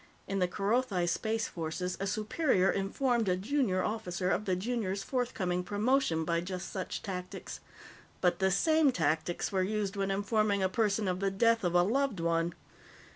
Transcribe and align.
In 0.27 0.39
the 0.39 0.47
Kerothi 0.47 1.05
Space 1.07 1.47
Forces, 1.47 1.95
a 1.99 2.07
superior 2.07 2.71
informed 2.71 3.29
a 3.29 3.35
junior 3.37 3.83
officer 3.83 4.31
of 4.31 4.45
the 4.45 4.55
junior's 4.55 5.03
forthcoming 5.03 5.63
promotion 5.63 6.25
by 6.25 6.41
just 6.41 6.71
such 6.71 7.03
tactics. 7.03 7.59
But 8.19 8.39
the 8.39 8.49
same 8.49 8.91
tactics 8.91 9.51
were 9.51 9.61
used 9.61 9.95
when 9.95 10.09
informing 10.09 10.63
a 10.63 10.69
person 10.69 11.07
of 11.07 11.19
the 11.19 11.29
death 11.29 11.63
of 11.63 11.75
a 11.75 11.83
loved 11.83 12.19
one. 12.19 12.55